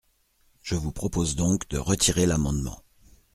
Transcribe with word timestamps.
Je 0.63 0.73
vous 0.73 0.91
propose 0.91 1.35
donc 1.35 1.69
de 1.69 1.77
retirer 1.77 2.25
l’amendement. 2.25 2.81